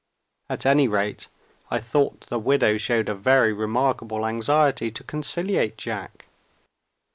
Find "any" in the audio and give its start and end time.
0.65-0.87